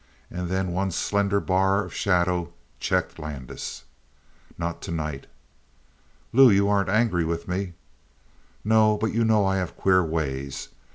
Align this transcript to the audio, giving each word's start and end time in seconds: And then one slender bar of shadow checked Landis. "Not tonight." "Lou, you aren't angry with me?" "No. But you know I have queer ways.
And 0.31 0.49
then 0.49 0.71
one 0.71 0.89
slender 0.89 1.39
bar 1.39 1.85
of 1.85 1.93
shadow 1.93 2.53
checked 2.79 3.19
Landis. 3.19 3.83
"Not 4.57 4.81
tonight." 4.81 5.27
"Lou, 6.33 6.49
you 6.49 6.67
aren't 6.67 6.89
angry 6.89 7.23
with 7.23 7.47
me?" 7.47 7.73
"No. 8.63 8.97
But 8.97 9.13
you 9.13 9.23
know 9.23 9.45
I 9.45 9.57
have 9.57 9.77
queer 9.77 10.03
ways. 10.03 10.69